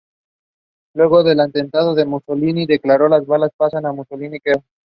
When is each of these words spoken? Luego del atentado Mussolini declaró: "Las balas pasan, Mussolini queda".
Luego 0.95 1.21
del 1.23 1.39
atentado 1.41 1.95
Mussolini 2.07 2.65
declaró: 2.65 3.07
"Las 3.07 3.27
balas 3.27 3.51
pasan, 3.55 3.83
Mussolini 3.95 4.39
queda". 4.39 4.63